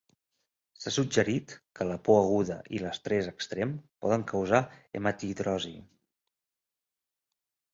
[0.83, 3.75] S'ha suggerit que la por aguda i l'estrès extrem
[4.07, 4.63] poden causar
[5.01, 5.75] hematidrosi.